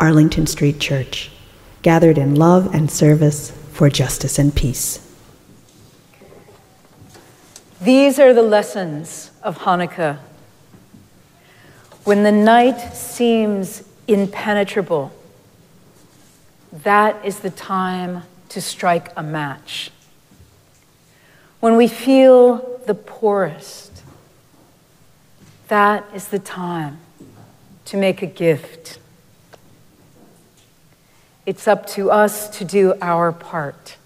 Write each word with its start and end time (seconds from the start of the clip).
Arlington 0.00 0.46
Street 0.46 0.80
Church, 0.80 1.30
gathered 1.82 2.16
in 2.16 2.34
love 2.34 2.74
and 2.74 2.90
service 2.90 3.50
for 3.72 3.90
justice 3.90 4.38
and 4.38 4.54
peace. 4.54 5.06
These 7.82 8.18
are 8.18 8.32
the 8.32 8.42
lessons 8.42 9.30
of 9.42 9.58
Hanukkah. 9.58 10.18
When 12.04 12.24
the 12.24 12.32
night 12.32 12.94
seems 12.94 13.84
impenetrable, 14.08 15.12
that 16.72 17.24
is 17.24 17.40
the 17.40 17.50
time 17.50 18.22
to 18.48 18.60
strike 18.60 19.12
a 19.16 19.22
match. 19.22 19.90
When 21.60 21.76
we 21.76 21.88
feel 21.88 22.80
the 22.86 22.94
poorest, 22.94 24.02
that 25.68 26.04
is 26.14 26.28
the 26.28 26.38
time 26.38 26.98
to 27.84 27.96
make 27.96 28.22
a 28.22 28.26
gift. 28.26 28.98
It's 31.50 31.66
up 31.66 31.84
to 31.98 32.12
us 32.12 32.48
to 32.58 32.64
do 32.64 32.94
our 33.02 33.32
part 33.32 33.96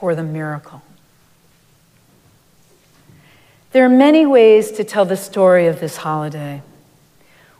for 0.00 0.14
the 0.14 0.22
miracle. 0.22 0.80
There 3.72 3.84
are 3.84 3.90
many 3.90 4.24
ways 4.24 4.70
to 4.70 4.82
tell 4.82 5.04
the 5.04 5.18
story 5.18 5.66
of 5.66 5.80
this 5.80 5.98
holiday. 5.98 6.62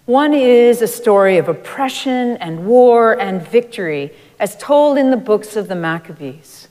One 0.07 0.33
is 0.33 0.81
a 0.81 0.87
story 0.87 1.37
of 1.37 1.47
oppression 1.47 2.39
and 2.39 2.67
war 2.67 3.21
and 3.21 3.47
victory, 3.47 4.15
as 4.41 4.57
told 4.57 4.97
in 4.97 5.11
the 5.11 5.19
books 5.19 5.57
of 5.57 5.69
the 5.69 5.77
Maccabees. 5.77 6.69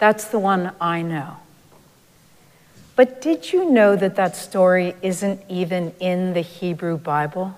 That's 0.00 0.24
the 0.24 0.40
one 0.40 0.72
I 0.80 1.02
know. 1.02 1.36
But 2.96 3.22
did 3.22 3.52
you 3.52 3.70
know 3.70 3.94
that 3.94 4.16
that 4.16 4.34
story 4.34 4.96
isn't 5.02 5.40
even 5.48 5.94
in 6.00 6.32
the 6.32 6.40
Hebrew 6.40 6.98
Bible? 6.98 7.56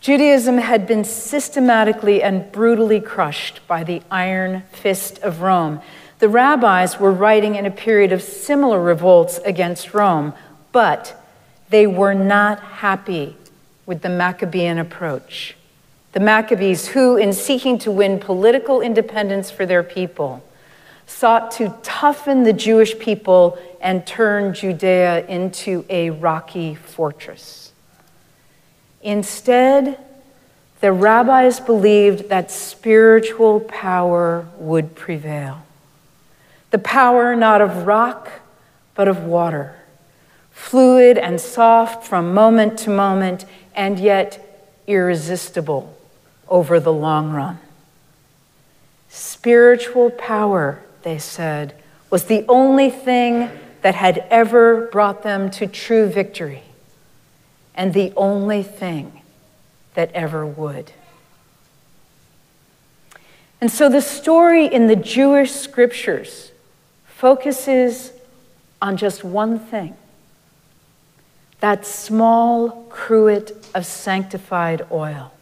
Judaism 0.00 0.58
had 0.58 0.86
been 0.86 1.04
systematically 1.04 2.22
and 2.22 2.50
brutally 2.52 3.00
crushed 3.00 3.66
by 3.66 3.82
the 3.82 4.00
iron 4.10 4.62
fist 4.70 5.18
of 5.20 5.42
Rome. 5.42 5.80
The 6.20 6.28
rabbis 6.28 7.00
were 7.00 7.12
writing 7.12 7.56
in 7.56 7.66
a 7.66 7.70
period 7.70 8.12
of 8.12 8.22
similar 8.22 8.80
revolts 8.80 9.38
against 9.44 9.94
Rome, 9.94 10.34
but 10.72 11.20
they 11.70 11.86
were 11.86 12.14
not 12.14 12.60
happy 12.60 13.36
with 13.86 14.02
the 14.02 14.08
Maccabean 14.08 14.78
approach. 14.78 15.56
The 16.12 16.20
Maccabees, 16.20 16.88
who, 16.88 17.16
in 17.16 17.32
seeking 17.32 17.78
to 17.78 17.90
win 17.90 18.18
political 18.18 18.80
independence 18.80 19.50
for 19.50 19.66
their 19.66 19.82
people, 19.82 20.42
sought 21.06 21.50
to 21.52 21.74
toughen 21.82 22.44
the 22.44 22.52
Jewish 22.52 22.98
people 22.98 23.58
and 23.80 24.06
turn 24.06 24.54
Judea 24.54 25.26
into 25.26 25.84
a 25.88 26.10
rocky 26.10 26.74
fortress. 26.74 27.72
Instead, 29.02 29.98
the 30.80 30.92
rabbis 30.92 31.60
believed 31.60 32.28
that 32.28 32.50
spiritual 32.50 33.60
power 33.60 34.46
would 34.58 34.94
prevail. 34.94 35.62
The 36.70 36.78
power 36.78 37.34
not 37.34 37.60
of 37.60 37.86
rock, 37.86 38.30
but 38.94 39.08
of 39.08 39.24
water, 39.24 39.76
fluid 40.50 41.18
and 41.18 41.40
soft 41.40 42.06
from 42.06 42.34
moment 42.34 42.78
to 42.80 42.90
moment, 42.90 43.44
and 43.74 43.98
yet 43.98 44.44
irresistible 44.86 45.96
over 46.48 46.80
the 46.80 46.92
long 46.92 47.32
run. 47.32 47.58
Spiritual 49.08 50.10
power, 50.10 50.80
they 51.02 51.18
said, 51.18 51.74
was 52.10 52.24
the 52.24 52.44
only 52.48 52.90
thing 52.90 53.50
that 53.82 53.94
had 53.94 54.26
ever 54.30 54.88
brought 54.92 55.22
them 55.22 55.50
to 55.50 55.66
true 55.66 56.06
victory 56.06 56.62
and 57.78 57.94
the 57.94 58.12
only 58.16 58.62
thing 58.64 59.22
that 59.94 60.10
ever 60.12 60.44
would. 60.44 60.90
And 63.60 63.70
so 63.70 63.88
the 63.88 64.02
story 64.02 64.66
in 64.66 64.88
the 64.88 64.96
Jewish 64.96 65.52
scriptures 65.52 66.50
focuses 67.06 68.12
on 68.82 68.96
just 68.96 69.24
one 69.24 69.58
thing 69.58 69.96
that 71.60 71.86
small 71.86 72.84
cruet 72.88 73.50
of 73.74 73.84
sanctified 73.84 74.86
oil. 74.92 75.32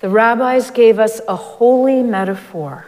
The 0.00 0.08
rabbis 0.08 0.72
gave 0.72 0.98
us 0.98 1.20
a 1.28 1.36
holy 1.36 2.02
metaphor. 2.02 2.86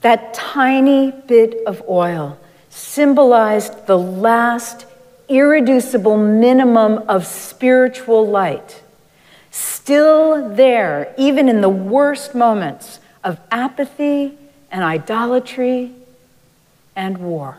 That 0.00 0.34
tiny 0.34 1.12
bit 1.12 1.64
of 1.66 1.82
oil 1.88 2.36
symbolized 2.68 3.86
the 3.86 3.98
last 3.98 4.86
irreducible 5.32 6.16
minimum 6.16 6.98
of 7.08 7.26
spiritual 7.26 8.26
light, 8.26 8.82
still 9.50 10.54
there, 10.54 11.14
even 11.16 11.48
in 11.48 11.60
the 11.60 11.68
worst 11.68 12.34
moments 12.34 13.00
of 13.24 13.40
apathy 13.50 14.36
and 14.70 14.84
idolatry 14.84 15.92
and 16.94 17.18
war. 17.18 17.56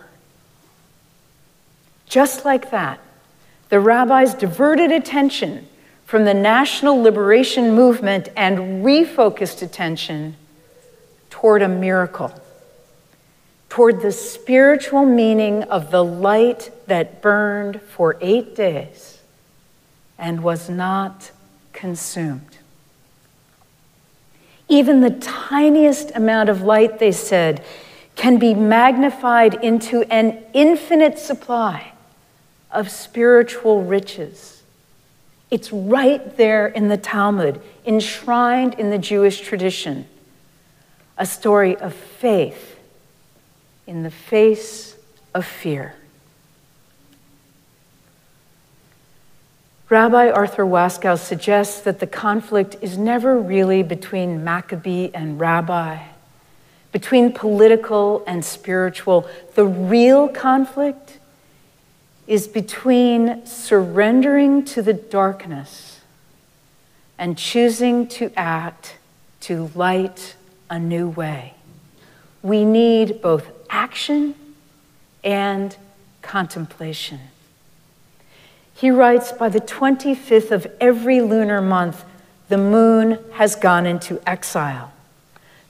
Just 2.07 2.45
like 2.45 2.69
that, 2.71 2.99
the 3.69 3.79
rabbis 3.79 4.35
diverted 4.35 4.91
attention 4.91 5.67
from 6.05 6.25
the 6.25 6.33
national 6.33 7.01
liberation 7.01 7.73
movement 7.73 8.29
and 8.35 8.85
refocused 8.85 9.63
attention 9.63 10.35
toward 11.31 11.63
a 11.63 11.67
miracle 11.67 12.31
toward 13.73 14.01
the 14.01 14.11
spiritual 14.11 15.03
meaning 15.03 15.63
of 15.63 15.89
the 15.89 16.03
light 16.03 16.69
that 16.85 17.23
burned 17.23 17.81
for 17.81 18.15
eight 18.21 18.55
days 18.55 19.19
and 20.15 20.43
was 20.43 20.69
not 20.69 21.31
consumed. 21.71 22.59
Even 24.69 25.01
the 25.01 25.09
tiniest 25.09 26.11
amount 26.13 26.49
of 26.49 26.61
light, 26.61 26.99
they 26.99 27.11
said, 27.11 27.65
can 28.15 28.37
be 28.37 28.53
magnified 28.53 29.55
into 29.63 30.03
an 30.03 30.37
infinite 30.53 31.17
supply 31.17 31.93
of 32.69 32.91
spiritual 32.91 33.81
riches. 33.81 34.61
It's 35.49 35.73
right 35.73 36.37
there 36.37 36.67
in 36.67 36.89
the 36.89 36.97
Talmud, 36.97 37.59
enshrined 37.87 38.75
in 38.75 38.91
the 38.91 38.99
Jewish 38.99 39.41
tradition, 39.41 40.05
a 41.17 41.25
story 41.25 41.75
of 41.75 41.95
faith 41.95 42.72
in 43.87 44.03
the 44.03 44.11
face 44.11 44.95
of 45.33 45.45
fear. 45.45 45.95
Rabbi 49.89 50.31
Arthur 50.31 50.65
Waskow 50.65 51.19
suggests 51.19 51.81
that 51.81 51.99
the 51.99 52.07
conflict 52.07 52.77
is 52.81 52.97
never 52.97 53.37
really 53.39 53.83
between 53.83 54.43
Maccabee 54.43 55.11
and 55.13 55.39
rabbi, 55.39 55.99
between 56.91 57.31
political 57.31 58.23
and 58.25 58.43
spiritual. 58.43 59.27
The 59.53 59.65
real 59.65 60.27
conflict 60.27 61.19
is 62.25 62.47
between 62.47 63.45
surrendering 63.45 64.65
to 64.65 64.81
the 64.81 64.93
darkness 64.93 65.99
and 67.19 67.37
choosing 67.37 68.07
to 68.07 68.31
act 68.35 68.97
to 69.41 69.69
light 69.75 70.35
a 70.69 70.79
new 70.79 71.07
way. 71.07 71.53
We 72.41 72.65
need 72.65 73.21
both 73.21 73.52
action 73.73 74.35
and 75.23 75.75
contemplation. 76.21 77.19
He 78.75 78.91
writes 78.91 79.31
By 79.31 79.49
the 79.49 79.59
25th 79.59 80.51
of 80.51 80.67
every 80.79 81.21
lunar 81.21 81.59
month, 81.59 82.05
the 82.49 82.57
moon 82.57 83.17
has 83.33 83.55
gone 83.55 83.85
into 83.85 84.21
exile. 84.27 84.93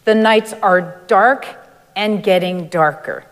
The 0.04 0.16
nights 0.16 0.54
are 0.62 1.02
dark 1.08 1.48
and 1.96 2.22
getting 2.22 2.68
darker. 2.68 3.24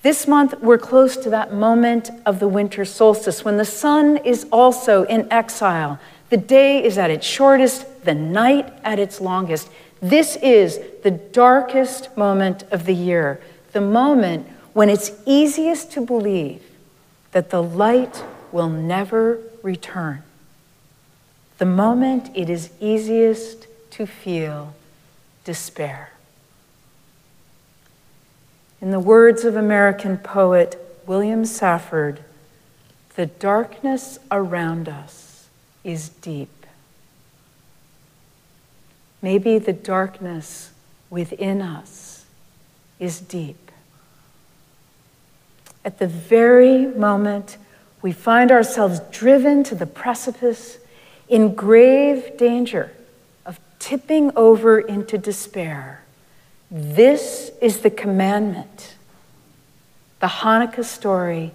This 0.00 0.26
month, 0.26 0.60
we're 0.60 0.78
close 0.78 1.16
to 1.18 1.30
that 1.30 1.52
moment 1.52 2.10
of 2.24 2.40
the 2.40 2.48
winter 2.48 2.84
solstice 2.84 3.44
when 3.44 3.58
the 3.58 3.64
sun 3.64 4.16
is 4.18 4.46
also 4.50 5.02
in 5.04 5.30
exile. 5.30 5.98
The 6.30 6.36
day 6.36 6.82
is 6.82 6.96
at 6.96 7.10
its 7.10 7.26
shortest, 7.26 8.04
the 8.04 8.14
night 8.14 8.72
at 8.82 8.98
its 8.98 9.20
longest. 9.20 9.68
This 10.00 10.36
is 10.36 10.78
the 11.02 11.10
darkest 11.10 12.16
moment 12.16 12.62
of 12.70 12.86
the 12.86 12.94
year 12.94 13.40
the 13.76 13.80
moment 13.82 14.48
when 14.72 14.88
it's 14.88 15.10
easiest 15.26 15.92
to 15.92 16.00
believe 16.00 16.62
that 17.32 17.50
the 17.50 17.62
light 17.62 18.24
will 18.50 18.70
never 18.70 19.38
return. 19.62 20.22
the 21.58 21.66
moment 21.66 22.30
it 22.34 22.48
is 22.48 22.70
easiest 22.80 23.66
to 23.90 24.06
feel 24.06 24.74
despair. 25.44 26.10
In 28.80 28.90
the 28.90 29.00
words 29.00 29.44
of 29.44 29.56
American 29.56 30.16
poet 30.16 30.78
William 31.06 31.44
Stafford, 31.44 32.20
the 33.14 33.26
darkness 33.26 34.18
around 34.30 34.88
us 34.88 35.48
is 35.84 36.08
deep. 36.08 36.66
Maybe 39.20 39.58
the 39.58 39.74
darkness 39.74 40.70
within 41.10 41.60
us 41.60 42.24
is 42.98 43.20
deep. 43.20 43.65
At 45.86 46.00
the 46.00 46.08
very 46.08 46.84
moment 46.84 47.58
we 48.02 48.10
find 48.10 48.50
ourselves 48.50 49.00
driven 49.12 49.62
to 49.64 49.76
the 49.76 49.86
precipice 49.86 50.78
in 51.28 51.54
grave 51.54 52.36
danger 52.36 52.92
of 53.46 53.60
tipping 53.78 54.32
over 54.34 54.80
into 54.80 55.16
despair, 55.16 56.02
this 56.72 57.52
is 57.62 57.78
the 57.78 57.90
commandment. 57.90 58.96
The 60.18 60.26
Hanukkah 60.26 60.84
story 60.84 61.52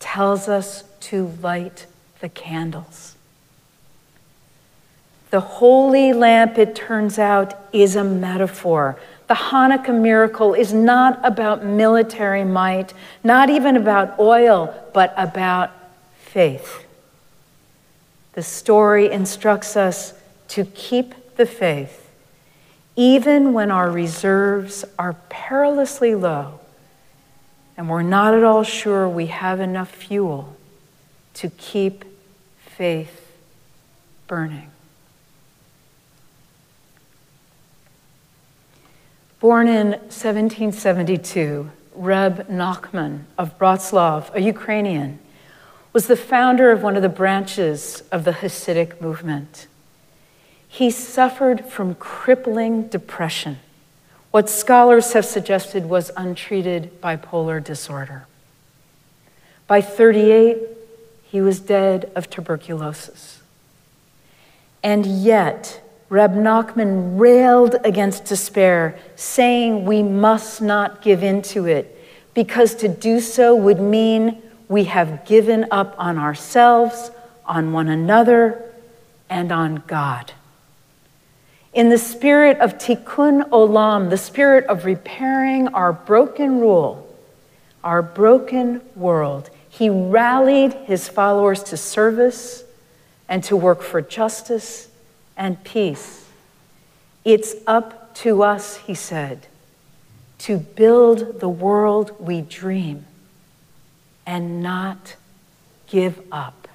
tells 0.00 0.48
us 0.48 0.84
to 1.00 1.28
light 1.40 1.86
the 2.20 2.28
candles. 2.28 3.14
The 5.30 5.40
holy 5.40 6.12
lamp, 6.12 6.58
it 6.58 6.74
turns 6.74 7.18
out, 7.18 7.54
is 7.72 7.96
a 7.96 8.04
metaphor. 8.04 8.98
The 9.26 9.34
Hanukkah 9.34 9.98
miracle 10.00 10.54
is 10.54 10.72
not 10.72 11.18
about 11.24 11.64
military 11.64 12.44
might, 12.44 12.94
not 13.24 13.50
even 13.50 13.76
about 13.76 14.18
oil, 14.20 14.72
but 14.94 15.12
about 15.16 15.70
faith. 16.18 16.84
The 18.34 18.42
story 18.42 19.10
instructs 19.10 19.76
us 19.76 20.14
to 20.48 20.64
keep 20.64 21.36
the 21.36 21.46
faith, 21.46 22.10
even 22.94 23.52
when 23.52 23.70
our 23.70 23.90
reserves 23.90 24.84
are 24.98 25.14
perilously 25.28 26.14
low 26.14 26.60
and 27.76 27.90
we're 27.90 28.02
not 28.02 28.34
at 28.34 28.42
all 28.42 28.62
sure 28.62 29.08
we 29.08 29.26
have 29.26 29.60
enough 29.60 29.90
fuel 29.90 30.56
to 31.34 31.50
keep 31.50 32.04
faith 32.58 33.32
burning. 34.26 34.70
Born 39.38 39.68
in 39.68 39.90
1772, 39.90 41.70
Reb 41.94 42.48
Nachman 42.48 43.24
of 43.36 43.58
Bratslav, 43.58 44.34
a 44.34 44.40
Ukrainian, 44.40 45.18
was 45.92 46.06
the 46.06 46.16
founder 46.16 46.70
of 46.70 46.82
one 46.82 46.96
of 46.96 47.02
the 47.02 47.08
branches 47.08 48.02
of 48.10 48.24
the 48.24 48.32
Hasidic 48.32 49.00
movement. 49.00 49.66
He 50.66 50.90
suffered 50.90 51.66
from 51.66 51.94
crippling 51.94 52.88
depression 52.88 53.58
what 54.30 54.50
scholars 54.50 55.14
have 55.14 55.24
suggested 55.24 55.86
was 55.86 56.10
untreated 56.16 57.00
bipolar 57.00 57.62
disorder. 57.62 58.26
By 59.66 59.80
38, 59.80 60.58
he 61.24 61.40
was 61.40 61.60
dead 61.60 62.10
of 62.14 62.28
tuberculosis. 62.28 63.40
And 64.82 65.06
yet, 65.06 65.82
Reb 66.08 66.34
Nachman 66.34 67.18
railed 67.18 67.76
against 67.82 68.26
despair, 68.26 68.96
saying 69.16 69.84
we 69.84 70.02
must 70.02 70.62
not 70.62 71.02
give 71.02 71.24
in 71.24 71.42
to 71.42 71.66
it, 71.66 71.92
because 72.32 72.76
to 72.76 72.88
do 72.88 73.20
so 73.20 73.56
would 73.56 73.80
mean 73.80 74.40
we 74.68 74.84
have 74.84 75.24
given 75.24 75.66
up 75.70 75.96
on 75.98 76.18
ourselves, 76.18 77.10
on 77.44 77.72
one 77.72 77.88
another, 77.88 78.62
and 79.28 79.50
on 79.50 79.82
God. 79.88 80.32
In 81.72 81.88
the 81.88 81.98
spirit 81.98 82.58
of 82.58 82.78
tikkun 82.78 83.50
olam, 83.50 84.08
the 84.08 84.16
spirit 84.16 84.64
of 84.66 84.84
repairing 84.84 85.68
our 85.68 85.92
broken 85.92 86.60
rule, 86.60 87.02
our 87.82 88.00
broken 88.00 88.80
world, 88.94 89.50
he 89.68 89.90
rallied 89.90 90.72
his 90.72 91.08
followers 91.08 91.64
to 91.64 91.76
service 91.76 92.64
and 93.28 93.42
to 93.44 93.56
work 93.56 93.82
for 93.82 94.00
justice 94.00 94.88
and 95.36 95.62
peace. 95.64 96.26
It's 97.24 97.54
up 97.66 98.14
to 98.16 98.42
us, 98.42 98.78
he 98.78 98.94
said, 98.94 99.46
to 100.38 100.58
build 100.58 101.40
the 101.40 101.48
world 101.48 102.14
we 102.20 102.40
dream 102.40 103.06
and 104.26 104.62
not 104.62 105.16
give 105.86 106.20
up. 106.30 106.68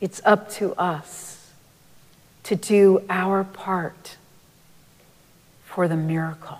It's 0.00 0.20
up 0.24 0.50
to 0.52 0.74
us 0.74 1.50
to 2.44 2.56
do 2.56 3.02
our 3.08 3.44
part 3.44 4.16
for 5.64 5.86
the 5.86 5.96
miracle. 5.96 6.58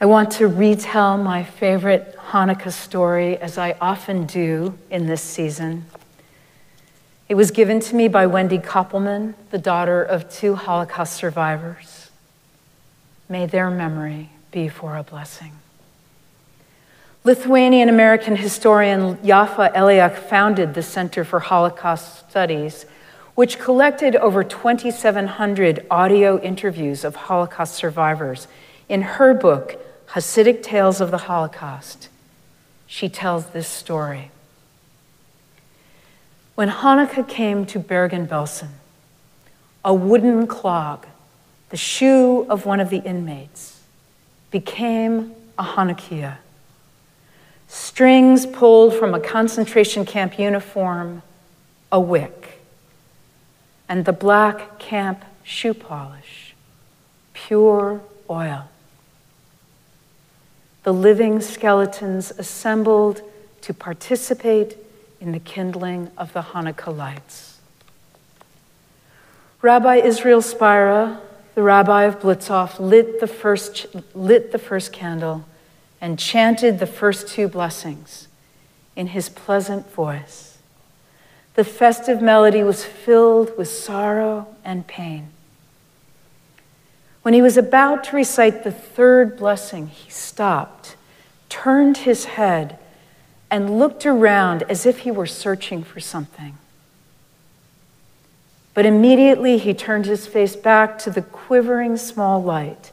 I 0.00 0.06
want 0.06 0.32
to 0.32 0.48
retell 0.48 1.16
my 1.16 1.44
favorite 1.44 2.15
Hanukkah 2.30 2.72
story, 2.72 3.38
as 3.38 3.56
I 3.56 3.76
often 3.80 4.26
do 4.26 4.76
in 4.90 5.06
this 5.06 5.22
season. 5.22 5.86
It 7.28 7.34
was 7.34 7.50
given 7.50 7.78
to 7.80 7.94
me 7.94 8.08
by 8.08 8.26
Wendy 8.26 8.58
Koppelman, 8.58 9.34
the 9.50 9.58
daughter 9.58 10.02
of 10.02 10.28
two 10.30 10.56
Holocaust 10.56 11.14
survivors. 11.14 12.10
May 13.28 13.46
their 13.46 13.70
memory 13.70 14.30
be 14.50 14.68
for 14.68 14.96
a 14.96 15.02
blessing. 15.02 15.52
Lithuanian 17.22 17.88
American 17.88 18.36
historian 18.36 19.16
Yaffa 19.18 19.72
Eliach 19.74 20.16
founded 20.16 20.74
the 20.74 20.82
Center 20.82 21.24
for 21.24 21.40
Holocaust 21.40 22.28
Studies, 22.30 22.86
which 23.34 23.58
collected 23.58 24.16
over 24.16 24.42
2,700 24.42 25.86
audio 25.90 26.40
interviews 26.40 27.04
of 27.04 27.16
Holocaust 27.16 27.74
survivors. 27.74 28.48
In 28.88 29.02
her 29.02 29.34
book, 29.34 29.76
Hasidic 30.10 30.62
Tales 30.62 31.00
of 31.00 31.10
the 31.10 31.18
Holocaust, 31.18 32.08
she 32.86 33.08
tells 33.08 33.50
this 33.50 33.68
story. 33.68 34.30
When 36.54 36.68
Hanukkah 36.68 37.28
came 37.28 37.66
to 37.66 37.78
Bergen 37.78 38.26
Belsen, 38.26 38.70
a 39.84 39.92
wooden 39.92 40.46
clog, 40.46 41.06
the 41.70 41.76
shoe 41.76 42.46
of 42.48 42.64
one 42.64 42.80
of 42.80 42.90
the 42.90 42.98
inmates, 42.98 43.80
became 44.50 45.34
a 45.58 45.64
Hanukkah 45.64 46.38
strings 47.68 48.46
pulled 48.46 48.94
from 48.94 49.14
a 49.14 49.20
concentration 49.20 50.04
camp 50.04 50.38
uniform, 50.38 51.22
a 51.90 52.00
wick, 52.00 52.60
and 53.88 54.04
the 54.04 54.12
black 54.12 54.78
camp 54.78 55.24
shoe 55.42 55.74
polish, 55.74 56.54
pure 57.32 58.00
oil. 58.28 58.68
The 60.86 60.92
living 60.92 61.40
skeletons 61.40 62.30
assembled 62.38 63.20
to 63.62 63.74
participate 63.74 64.76
in 65.20 65.32
the 65.32 65.40
kindling 65.40 66.12
of 66.16 66.32
the 66.32 66.42
Hanukkah 66.42 66.96
lights. 66.96 67.58
Rabbi 69.62 69.96
Israel 69.96 70.40
Spira, 70.40 71.20
the 71.56 71.64
rabbi 71.64 72.04
of 72.04 72.20
Bluzhov, 72.20 72.78
lit 72.78 73.18
the 73.18 73.26
first, 73.26 73.88
lit 74.14 74.52
the 74.52 74.60
first 74.60 74.92
candle 74.92 75.44
and 76.00 76.20
chanted 76.20 76.78
the 76.78 76.86
first 76.86 77.26
two 77.26 77.48
blessings 77.48 78.28
in 78.94 79.08
his 79.08 79.28
pleasant 79.28 79.90
voice. 79.92 80.58
The 81.54 81.64
festive 81.64 82.22
melody 82.22 82.62
was 82.62 82.84
filled 82.84 83.58
with 83.58 83.66
sorrow 83.66 84.46
and 84.64 84.86
pain. 84.86 85.30
When 87.26 87.34
he 87.34 87.42
was 87.42 87.56
about 87.56 88.04
to 88.04 88.14
recite 88.14 88.62
the 88.62 88.70
third 88.70 89.36
blessing, 89.36 89.88
he 89.88 90.08
stopped, 90.08 90.94
turned 91.48 91.96
his 91.96 92.24
head, 92.24 92.78
and 93.50 93.80
looked 93.80 94.06
around 94.06 94.62
as 94.68 94.86
if 94.86 95.00
he 95.00 95.10
were 95.10 95.26
searching 95.26 95.82
for 95.82 95.98
something. 95.98 96.56
But 98.74 98.86
immediately 98.86 99.58
he 99.58 99.74
turned 99.74 100.06
his 100.06 100.28
face 100.28 100.54
back 100.54 101.00
to 101.00 101.10
the 101.10 101.20
quivering 101.20 101.96
small 101.96 102.40
light 102.40 102.92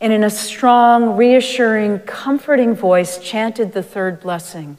and 0.00 0.12
in 0.12 0.22
a 0.22 0.30
strong, 0.30 1.16
reassuring, 1.16 1.98
comforting 2.06 2.76
voice 2.76 3.18
chanted 3.18 3.72
the 3.72 3.82
third 3.82 4.20
blessing 4.20 4.76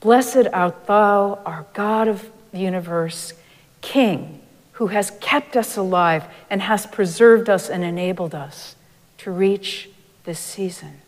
Blessed 0.00 0.48
art 0.52 0.84
thou, 0.88 1.38
our 1.46 1.64
God 1.74 2.08
of 2.08 2.28
the 2.50 2.58
universe, 2.58 3.34
King, 3.82 4.39
who 4.80 4.86
has 4.86 5.12
kept 5.20 5.58
us 5.58 5.76
alive 5.76 6.24
and 6.48 6.62
has 6.62 6.86
preserved 6.86 7.50
us 7.50 7.68
and 7.68 7.84
enabled 7.84 8.34
us 8.34 8.76
to 9.18 9.30
reach 9.30 9.90
this 10.24 10.38
season. 10.38 11.02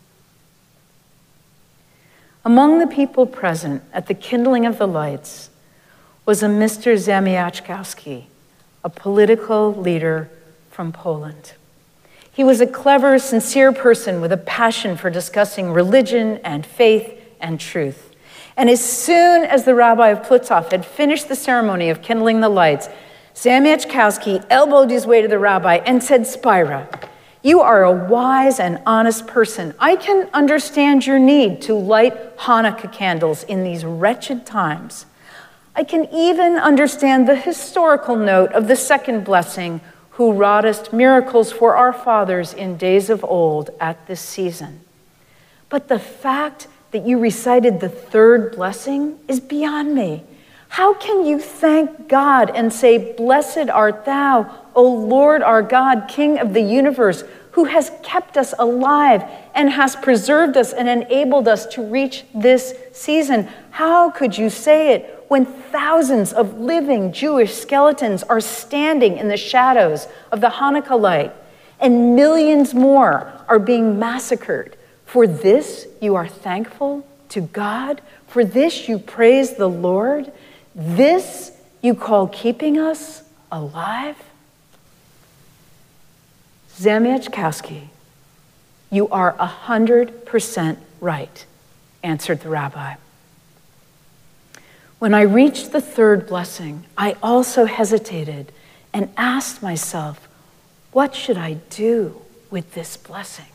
Among 2.44 2.80
the 2.80 2.86
people 2.86 3.24
present 3.24 3.82
at 3.94 4.08
the 4.08 4.14
kindling 4.14 4.66
of 4.66 4.76
the 4.76 4.86
lights 4.86 5.48
was 6.26 6.42
a 6.42 6.48
Mr. 6.48 6.92
Zamiachkowski, 6.98 8.24
a 8.84 8.90
political 8.90 9.74
leader 9.74 10.28
from 10.70 10.92
Poland. 10.92 11.54
He 12.30 12.44
was 12.44 12.60
a 12.60 12.66
clever, 12.66 13.18
sincere 13.18 13.72
person 13.72 14.20
with 14.20 14.32
a 14.32 14.36
passion 14.36 14.98
for 14.98 15.08
discussing 15.08 15.70
religion 15.70 16.40
and 16.44 16.66
faith 16.66 17.18
and 17.40 17.58
truth. 17.58 18.14
And 18.54 18.68
as 18.68 18.84
soon 18.84 19.44
as 19.44 19.64
the 19.64 19.74
rabbi 19.74 20.08
of 20.08 20.28
Bluzhov 20.28 20.70
had 20.72 20.84
finished 20.84 21.28
the 21.28 21.36
ceremony 21.36 21.88
of 21.88 22.02
kindling 22.02 22.42
the 22.42 22.50
lights, 22.50 22.90
Zamyachkowski 23.34 24.44
elbowed 24.50 24.90
his 24.90 25.06
way 25.06 25.22
to 25.22 25.28
the 25.28 25.38
rabbi 25.38 25.76
and 25.76 26.02
said, 26.02 26.26
Spira, 26.26 26.88
you 27.42 27.60
are 27.60 27.82
a 27.84 27.92
wise 27.92 28.60
and 28.60 28.80
honest 28.86 29.26
person. 29.26 29.74
I 29.78 29.96
can 29.96 30.28
understand 30.32 31.06
your 31.06 31.18
need 31.18 31.62
to 31.62 31.74
light 31.74 32.36
Hanukkah 32.38 32.92
candles 32.92 33.42
in 33.44 33.64
these 33.64 33.84
wretched 33.84 34.46
times. 34.46 35.06
I 35.74 35.84
can 35.84 36.06
even 36.12 36.56
understand 36.56 37.26
the 37.26 37.34
historical 37.34 38.14
note 38.14 38.52
of 38.52 38.68
the 38.68 38.76
second 38.76 39.24
blessing, 39.24 39.80
who 40.12 40.32
wroughtest 40.32 40.92
miracles 40.92 41.50
for 41.50 41.74
our 41.74 41.92
fathers 41.92 42.52
in 42.52 42.76
days 42.76 43.08
of 43.08 43.24
old 43.24 43.70
at 43.80 44.06
this 44.06 44.20
season. 44.20 44.80
But 45.70 45.88
the 45.88 45.98
fact 45.98 46.68
that 46.90 47.06
you 47.06 47.18
recited 47.18 47.80
the 47.80 47.88
third 47.88 48.54
blessing 48.54 49.18
is 49.26 49.40
beyond 49.40 49.94
me. 49.94 50.22
How 50.72 50.94
can 50.94 51.26
you 51.26 51.38
thank 51.38 52.08
God 52.08 52.48
and 52.48 52.72
say, 52.72 53.12
Blessed 53.12 53.68
art 53.68 54.06
thou, 54.06 54.50
O 54.74 54.82
Lord 54.82 55.42
our 55.42 55.60
God, 55.60 56.06
King 56.08 56.38
of 56.38 56.54
the 56.54 56.62
universe, 56.62 57.24
who 57.50 57.64
has 57.64 57.92
kept 58.02 58.38
us 58.38 58.54
alive 58.58 59.22
and 59.54 59.68
has 59.68 59.94
preserved 59.96 60.56
us 60.56 60.72
and 60.72 60.88
enabled 60.88 61.46
us 61.46 61.66
to 61.74 61.82
reach 61.82 62.24
this 62.34 62.74
season? 62.94 63.50
How 63.72 64.10
could 64.10 64.38
you 64.38 64.48
say 64.48 64.94
it 64.94 65.26
when 65.28 65.44
thousands 65.44 66.32
of 66.32 66.58
living 66.58 67.12
Jewish 67.12 67.52
skeletons 67.52 68.22
are 68.22 68.40
standing 68.40 69.18
in 69.18 69.28
the 69.28 69.36
shadows 69.36 70.08
of 70.30 70.40
the 70.40 70.48
Hanukkah 70.48 70.98
light 70.98 71.34
and 71.80 72.16
millions 72.16 72.72
more 72.72 73.30
are 73.46 73.58
being 73.58 73.98
massacred? 73.98 74.78
For 75.04 75.26
this 75.26 75.86
you 76.00 76.14
are 76.14 76.28
thankful 76.28 77.06
to 77.28 77.42
God? 77.42 78.00
For 78.26 78.42
this 78.42 78.88
you 78.88 78.98
praise 78.98 79.56
the 79.56 79.68
Lord? 79.68 80.32
This 80.74 81.52
you 81.82 81.94
call 81.94 82.28
keeping 82.28 82.78
us 82.78 83.22
alive? 83.50 84.16
Zamyachkowski, 86.78 87.88
you 88.90 89.08
are 89.08 89.36
a 89.38 89.46
hundred 89.46 90.24
percent 90.24 90.78
right, 91.00 91.44
answered 92.02 92.40
the 92.40 92.48
rabbi. 92.48 92.94
When 94.98 95.14
I 95.14 95.22
reached 95.22 95.72
the 95.72 95.80
third 95.80 96.26
blessing, 96.26 96.84
I 96.96 97.16
also 97.22 97.64
hesitated 97.64 98.52
and 98.92 99.10
asked 99.16 99.62
myself, 99.62 100.28
what 100.92 101.14
should 101.14 101.36
I 101.36 101.54
do 101.70 102.22
with 102.50 102.74
this 102.74 102.96
blessing? 102.96 103.46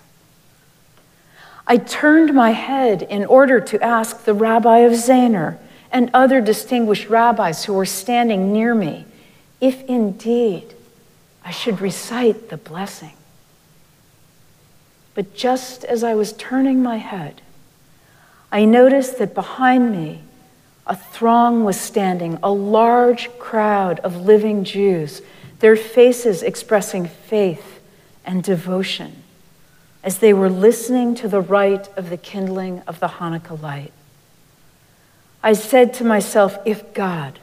I 1.65 1.77
turned 1.77 2.33
my 2.33 2.51
head 2.51 3.01
in 3.01 3.25
order 3.25 3.59
to 3.59 3.81
ask 3.81 4.23
the 4.25 4.33
rabbi 4.33 4.79
of 4.79 4.93
Zaner 4.93 5.57
and 5.91 6.09
other 6.13 6.41
distinguished 6.41 7.09
rabbis 7.09 7.65
who 7.65 7.73
were 7.73 7.85
standing 7.85 8.51
near 8.51 8.75
me 8.75 9.05
if 9.59 9.83
indeed 9.83 10.73
I 11.43 11.51
should 11.51 11.81
recite 11.81 12.49
the 12.49 12.57
blessing. 12.57 13.13
But 15.13 15.33
just 15.33 15.83
as 15.83 16.03
I 16.03 16.13
was 16.13 16.33
turning 16.33 16.83
my 16.83 16.97
head, 16.97 17.41
I 18.51 18.65
noticed 18.65 19.17
that 19.17 19.33
behind 19.33 19.91
me 19.91 20.21
a 20.85 20.95
throng 20.95 21.63
was 21.63 21.79
standing, 21.79 22.39
a 22.41 22.51
large 22.51 23.29
crowd 23.39 23.99
of 23.99 24.25
living 24.25 24.63
Jews, 24.63 25.21
their 25.59 25.75
faces 25.75 26.43
expressing 26.43 27.07
faith 27.07 27.79
and 28.25 28.43
devotion 28.43 29.23
as 30.03 30.19
they 30.19 30.33
were 30.33 30.49
listening 30.49 31.15
to 31.15 31.27
the 31.27 31.41
rite 31.41 31.89
of 31.97 32.09
the 32.09 32.17
kindling 32.17 32.79
of 32.87 32.99
the 32.99 33.07
Hanukkah 33.07 33.61
light. 33.61 33.91
I 35.43 35.53
said 35.53 35.93
to 35.95 36.03
myself, 36.03 36.57
if 36.65 36.93
God, 36.93 37.39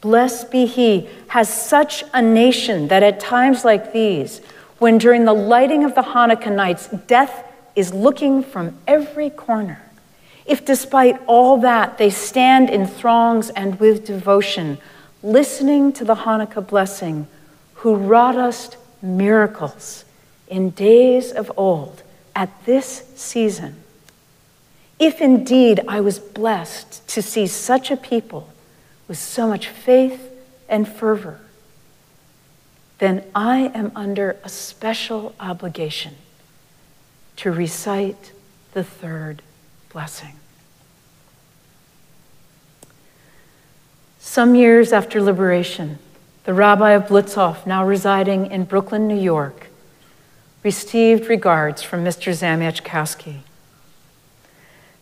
blessed 0.00 0.50
be 0.50 0.66
He, 0.66 1.08
has 1.28 1.48
such 1.48 2.04
a 2.12 2.22
nation 2.22 2.88
that 2.88 3.02
at 3.02 3.20
times 3.20 3.64
like 3.64 3.92
these, 3.92 4.40
when 4.78 4.98
during 4.98 5.24
the 5.24 5.34
lighting 5.34 5.84
of 5.84 5.94
the 5.94 6.02
Hanukkah 6.02 6.54
nights, 6.54 6.88
death 7.06 7.44
is 7.74 7.92
looking 7.92 8.42
from 8.42 8.76
every 8.86 9.30
corner, 9.30 9.82
if 10.46 10.64
despite 10.64 11.20
all 11.26 11.58
that 11.58 11.98
they 11.98 12.10
stand 12.10 12.70
in 12.70 12.86
throngs 12.86 13.50
and 13.50 13.78
with 13.78 14.06
devotion, 14.06 14.78
listening 15.22 15.92
to 15.92 16.04
the 16.04 16.14
Hanukkah 16.14 16.66
blessing, 16.66 17.26
who 17.74 17.94
wrought 17.94 18.36
us 18.36 18.70
miracles 19.02 20.04
in 20.48 20.70
days 20.70 21.30
of 21.32 21.52
old 21.56 22.02
at 22.34 22.50
this 22.64 23.04
season, 23.14 23.76
if 24.98 25.20
indeed 25.20 25.80
I 25.86 26.00
was 26.00 26.18
blessed 26.18 27.06
to 27.08 27.22
see 27.22 27.46
such 27.46 27.90
a 27.90 27.96
people 27.96 28.50
with 29.06 29.18
so 29.18 29.46
much 29.46 29.68
faith 29.68 30.30
and 30.68 30.88
fervor, 30.88 31.40
then 32.98 33.24
I 33.34 33.70
am 33.74 33.92
under 33.94 34.36
a 34.42 34.48
special 34.48 35.34
obligation 35.38 36.16
to 37.36 37.52
recite 37.52 38.32
the 38.72 38.82
third 38.82 39.42
blessing. 39.92 40.34
Some 44.18 44.54
years 44.54 44.92
after 44.92 45.22
liberation, 45.22 45.98
the 46.44 46.52
rabbi 46.52 46.90
of 46.90 47.06
Bluzhov, 47.06 47.66
now 47.66 47.84
residing 47.84 48.50
in 48.50 48.64
Brooklyn, 48.64 49.06
New 49.06 49.18
York, 49.18 49.68
received 50.64 51.28
regards 51.28 51.82
from 51.82 52.04
Mr. 52.04 52.32
Zamyachkowski. 52.32 53.38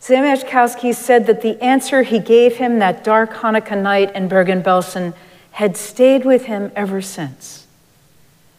Zamyachkowski 0.06 0.94
said 0.94 1.26
that 1.26 1.42
the 1.42 1.60
answer 1.60 2.04
he 2.04 2.20
gave 2.20 2.58
him 2.58 2.78
that 2.78 3.02
dark 3.02 3.32
Hanukkah 3.32 3.82
night 3.82 4.14
in 4.14 4.28
Bergen-Belsen 4.28 5.14
had 5.50 5.76
stayed 5.76 6.24
with 6.24 6.44
him 6.44 6.70
ever 6.76 7.02
since 7.02 7.66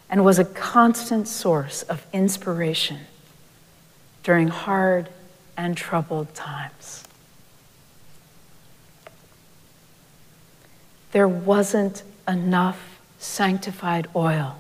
and 0.10 0.26
was 0.26 0.40
a 0.40 0.44
constant 0.44 1.26
source 1.26 1.84
of 1.84 2.06
inspiration 2.12 3.00
during 4.24 4.50
hard 4.50 5.08
and 5.56 5.78
troubled 5.78 6.34
times. 6.36 7.06
There 11.14 11.30
wasn't 11.30 12.04
enough 12.28 13.00
sanctified 13.20 14.10
oil 14.14 14.60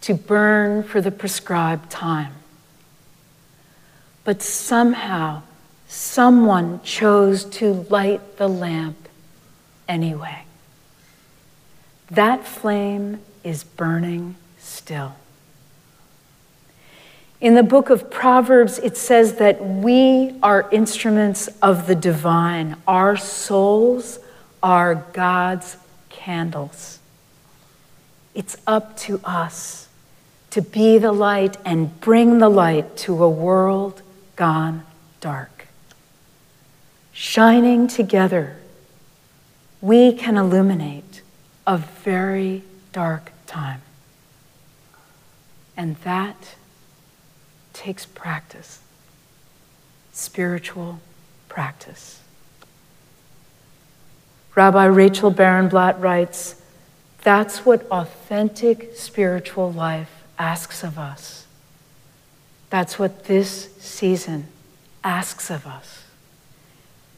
to 0.00 0.14
burn 0.14 0.82
for 0.82 1.02
the 1.02 1.10
prescribed 1.10 1.90
time. 1.90 2.32
But 4.24 4.40
somehow, 4.40 5.42
someone 5.88 6.80
chose 6.82 7.44
to 7.44 7.86
light 7.90 8.36
the 8.38 8.48
lamp 8.48 9.08
anyway. 9.88 10.44
That 12.10 12.46
flame 12.46 13.20
is 13.42 13.64
burning 13.64 14.36
still. 14.58 15.16
In 17.40 17.54
the 17.54 17.62
book 17.62 17.90
of 17.90 18.10
Proverbs, 18.10 18.78
it 18.78 18.96
says 18.96 19.34
that 19.34 19.64
we 19.64 20.34
are 20.42 20.68
instruments 20.72 21.48
of 21.60 21.86
the 21.86 21.94
divine. 21.94 22.76
Our 22.86 23.16
souls 23.16 24.18
are 24.62 24.94
God's 25.12 25.76
candles. 26.08 26.98
It's 28.34 28.56
up 28.66 28.96
to 28.98 29.20
us 29.24 29.88
to 30.50 30.62
be 30.62 30.98
the 30.98 31.12
light 31.12 31.56
and 31.64 32.00
bring 32.00 32.38
the 32.38 32.48
light 32.48 32.96
to 32.98 33.22
a 33.22 33.28
world 33.28 34.02
gone 34.36 34.84
dark. 35.20 35.55
Shining 37.18 37.88
together, 37.88 38.58
we 39.80 40.12
can 40.12 40.36
illuminate 40.36 41.22
a 41.66 41.78
very 41.78 42.62
dark 42.92 43.32
time. 43.46 43.80
And 45.78 45.96
that 46.04 46.56
takes 47.72 48.04
practice, 48.04 48.80
spiritual 50.12 51.00
practice. 51.48 52.20
Rabbi 54.54 54.84
Rachel 54.84 55.32
Barenblat 55.32 55.98
writes, 55.98 56.60
that's 57.22 57.64
what 57.64 57.86
authentic 57.90 58.94
spiritual 58.94 59.72
life 59.72 60.22
asks 60.38 60.84
of 60.84 60.98
us. 60.98 61.46
That's 62.68 62.98
what 62.98 63.24
this 63.24 63.74
season 63.78 64.48
asks 65.02 65.50
of 65.50 65.66
us 65.66 66.02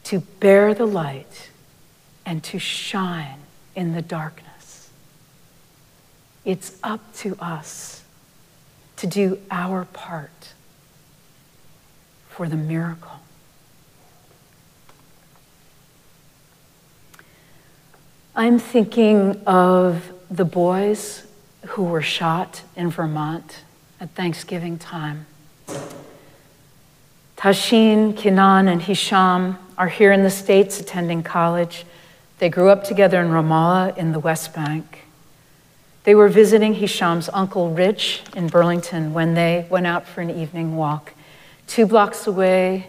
to 0.09 0.21
bear 0.39 0.73
the 0.73 0.87
light 0.87 1.51
and 2.25 2.43
to 2.43 2.57
shine 2.57 3.37
in 3.75 3.93
the 3.93 4.01
darkness. 4.01 4.89
It's 6.43 6.79
up 6.81 7.13
to 7.17 7.37
us 7.39 8.03
to 8.97 9.05
do 9.05 9.37
our 9.51 9.85
part 9.85 10.55
for 12.27 12.49
the 12.49 12.55
miracle. 12.55 13.19
I'm 18.35 18.57
thinking 18.57 19.39
of 19.45 20.11
the 20.31 20.45
boys 20.45 21.27
who 21.67 21.83
were 21.83 22.01
shot 22.01 22.63
in 22.75 22.89
Vermont 22.89 23.59
at 23.99 24.09
Thanksgiving 24.15 24.79
time. 24.79 25.27
Tahseen, 27.37 28.13
Kinnan, 28.13 28.67
and 28.67 28.81
Hisham 28.81 29.59
are 29.79 29.87
here 29.87 30.11
in 30.11 30.23
the 30.23 30.29
States 30.29 30.79
attending 30.79 31.23
college. 31.23 31.85
They 32.37 32.49
grew 32.49 32.69
up 32.69 32.83
together 32.83 33.19
in 33.21 33.29
Ramallah 33.29 33.97
in 33.97 34.11
the 34.11 34.19
West 34.19 34.53
Bank. 34.53 35.05
They 36.03 36.13
were 36.13 36.27
visiting 36.27 36.75
Hisham's 36.75 37.29
uncle 37.33 37.71
Rich 37.71 38.23
in 38.35 38.47
Burlington 38.47 39.13
when 39.13 39.33
they 39.35 39.65
went 39.69 39.87
out 39.87 40.05
for 40.05 40.19
an 40.21 40.29
evening 40.29 40.75
walk. 40.75 41.13
Two 41.65 41.85
blocks 41.85 42.27
away, 42.27 42.87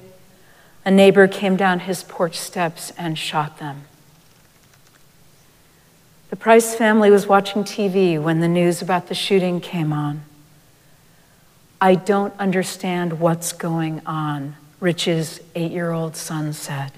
a 0.85 0.91
neighbor 0.91 1.29
came 1.29 1.57
down 1.57 1.81
his 1.81 2.03
porch 2.03 2.39
steps 2.39 2.93
and 2.99 3.17
shot 3.17 3.59
them. 3.59 3.85
The 6.31 6.37
Price 6.37 6.75
family 6.75 7.11
was 7.11 7.27
watching 7.27 7.63
TV 7.63 8.21
when 8.21 8.41
the 8.41 8.49
news 8.49 8.83
about 8.83 9.09
the 9.09 9.15
shooting 9.15 9.61
came 9.61 9.93
on. 9.93 10.23
I 11.81 11.95
don't 11.95 12.35
understand 12.39 13.21
what's 13.21 13.53
going 13.53 14.01
on, 14.07 14.57
Rich's 14.81 15.41
eight 15.55 15.71
year 15.71 15.93
old 15.93 16.17
son 16.17 16.53
said. 16.53 16.93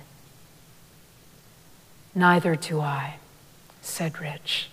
Neither 2.15 2.55
do 2.57 2.81
I, 2.81 3.17
said 3.81 4.21
Rich. 4.21 4.69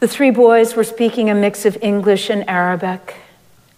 The 0.00 0.08
three 0.08 0.30
boys 0.30 0.74
were 0.74 0.84
speaking 0.84 1.30
a 1.30 1.34
mix 1.34 1.64
of 1.64 1.78
English 1.80 2.28
and 2.28 2.48
Arabic. 2.48 3.14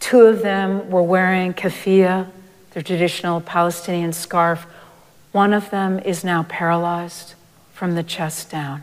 Two 0.00 0.22
of 0.22 0.42
them 0.42 0.90
were 0.90 1.02
wearing 1.02 1.52
keffiyeh, 1.52 2.26
their 2.72 2.82
traditional 2.82 3.40
Palestinian 3.40 4.12
scarf. 4.12 4.66
One 5.32 5.52
of 5.52 5.70
them 5.70 5.98
is 5.98 6.24
now 6.24 6.44
paralyzed 6.44 7.34
from 7.72 7.94
the 7.94 8.02
chest 8.02 8.50
down. 8.50 8.82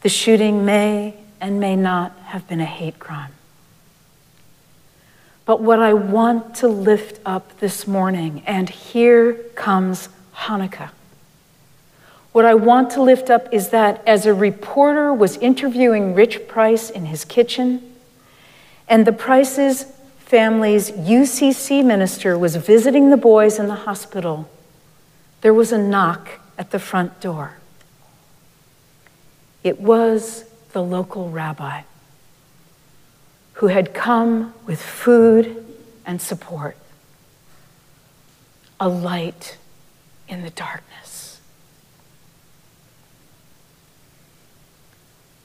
The 0.00 0.08
shooting 0.08 0.64
may 0.64 1.14
and 1.40 1.60
may 1.60 1.76
not 1.76 2.16
have 2.24 2.48
been 2.48 2.60
a 2.60 2.66
hate 2.66 2.98
crime. 2.98 3.32
But 5.44 5.60
what 5.60 5.80
I 5.80 5.92
want 5.92 6.54
to 6.56 6.68
lift 6.68 7.20
up 7.26 7.58
this 7.58 7.86
morning, 7.86 8.42
and 8.46 8.68
here 8.68 9.34
comes 9.54 10.08
Hanukkah. 10.34 10.90
What 12.30 12.44
I 12.44 12.54
want 12.54 12.90
to 12.92 13.02
lift 13.02 13.28
up 13.28 13.52
is 13.52 13.70
that 13.70 14.02
as 14.06 14.24
a 14.24 14.32
reporter 14.32 15.12
was 15.12 15.36
interviewing 15.38 16.14
Rich 16.14 16.46
Price 16.46 16.88
in 16.88 17.06
his 17.06 17.24
kitchen, 17.24 17.82
and 18.88 19.06
the 19.06 19.12
Price's 19.12 19.84
family's 20.18 20.90
UCC 20.92 21.84
minister 21.84 22.38
was 22.38 22.56
visiting 22.56 23.10
the 23.10 23.16
boys 23.16 23.58
in 23.58 23.66
the 23.66 23.74
hospital, 23.74 24.48
there 25.40 25.52
was 25.52 25.72
a 25.72 25.78
knock 25.78 26.40
at 26.56 26.70
the 26.70 26.78
front 26.78 27.20
door. 27.20 27.58
It 29.64 29.80
was 29.80 30.44
the 30.72 30.82
local 30.82 31.30
rabbi 31.30 31.82
who 33.62 33.68
had 33.68 33.94
come 33.94 34.52
with 34.66 34.82
food 34.82 35.64
and 36.04 36.20
support, 36.20 36.76
a 38.80 38.88
light 38.88 39.56
in 40.26 40.42
the 40.42 40.50
darkness. 40.50 41.40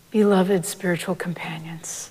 Beloved 0.10 0.66
spiritual 0.66 1.14
companions, 1.14 2.10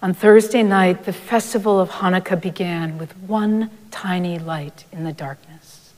on 0.00 0.14
Thursday 0.14 0.62
night, 0.62 1.04
the 1.04 1.12
festival 1.12 1.78
of 1.78 1.90
Hanukkah 1.90 2.40
began 2.40 2.96
with 2.96 3.14
one 3.18 3.68
tiny 3.90 4.38
light 4.38 4.86
in 4.92 5.04
the 5.04 5.12
darkness. 5.12 5.92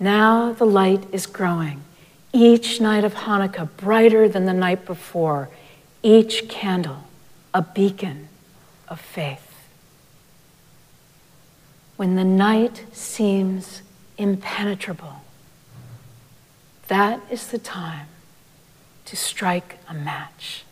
Now 0.00 0.52
the 0.52 0.66
light 0.66 1.04
is 1.12 1.26
growing, 1.26 1.84
each 2.32 2.80
night 2.80 3.04
of 3.04 3.14
Hanukkah 3.14 3.68
brighter 3.76 4.28
than 4.28 4.46
the 4.46 4.52
night 4.52 4.84
before, 4.84 5.48
each 6.04 6.48
candle 6.48 7.04
a 7.54 7.62
beacon 7.62 8.28
of 8.88 9.00
faith. 9.00 9.66
When 11.96 12.14
the 12.14 12.24
night 12.24 12.84
seems 12.92 13.80
impenetrable, 14.18 15.22
that 16.88 17.20
is 17.30 17.46
the 17.48 17.58
time 17.58 18.08
to 19.06 19.16
strike 19.16 19.78
a 19.88 19.94
match. 19.94 20.64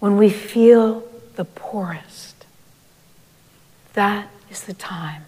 When 0.00 0.16
we 0.16 0.28
feel 0.28 1.04
the 1.36 1.44
poorest, 1.44 2.44
that 3.92 4.28
is 4.50 4.64
the 4.64 4.74
time 4.74 5.24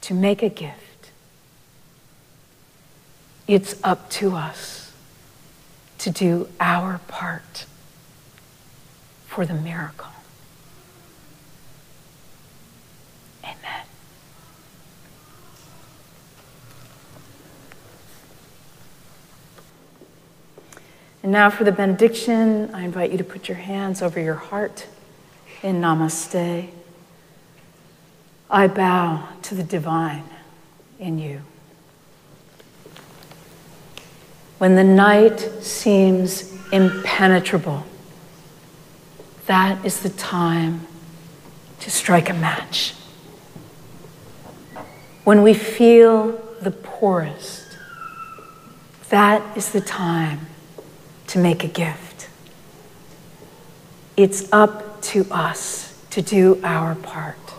to 0.00 0.14
make 0.14 0.42
a 0.42 0.48
gift. 0.48 1.10
It's 3.46 3.76
up 3.84 4.08
to 4.10 4.34
us 4.34 4.81
to 6.02 6.10
do 6.10 6.48
our 6.58 6.98
part 7.06 7.64
for 9.28 9.46
the 9.46 9.54
miracle. 9.54 10.08
Amen. 13.44 13.86
And 21.22 21.30
now 21.30 21.50
for 21.50 21.62
the 21.62 21.70
benediction, 21.70 22.74
I 22.74 22.82
invite 22.82 23.12
you 23.12 23.18
to 23.18 23.24
put 23.24 23.46
your 23.46 23.58
hands 23.58 24.02
over 24.02 24.18
your 24.18 24.34
heart 24.34 24.88
in 25.62 25.80
namaste. 25.80 26.68
I 28.50 28.66
bow 28.66 29.28
to 29.42 29.54
the 29.54 29.62
divine 29.62 30.24
in 30.98 31.20
you. 31.20 31.42
When 34.62 34.76
the 34.76 34.84
night 34.84 35.40
seems 35.60 36.48
impenetrable, 36.70 37.84
that 39.46 39.84
is 39.84 40.02
the 40.02 40.08
time 40.08 40.86
to 41.80 41.90
strike 41.90 42.30
a 42.30 42.32
match. 42.32 42.94
When 45.24 45.42
we 45.42 45.52
feel 45.52 46.40
the 46.60 46.70
poorest, 46.70 47.76
that 49.08 49.56
is 49.56 49.72
the 49.72 49.80
time 49.80 50.46
to 51.26 51.40
make 51.40 51.64
a 51.64 51.68
gift. 51.68 52.28
It's 54.16 54.48
up 54.52 55.02
to 55.10 55.26
us 55.32 56.00
to 56.10 56.22
do 56.22 56.60
our 56.62 56.94
part 56.94 57.52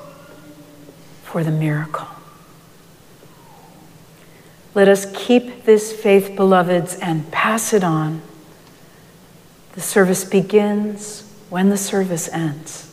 for 1.24 1.44
the 1.44 1.52
miracle. 1.52 2.08
Let 4.76 4.88
us 4.88 5.06
keep 5.14 5.66
this 5.66 5.94
faith, 5.94 6.36
beloveds, 6.36 6.96
and 6.96 7.32
pass 7.32 7.74
it 7.74 7.84
on. 7.84 8.22
The 9.74 9.82
service 9.82 10.24
begins 10.24 11.30
when 11.50 11.70
the 11.70 11.78
service 11.78 12.28
ends. 12.30 12.92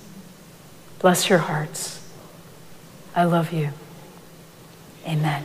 Bless 0.98 1.30
your 1.30 1.38
hearts. 1.38 2.06
I 3.14 3.24
love 3.24 3.52
you. 3.52 3.70
Amen. 5.06 5.44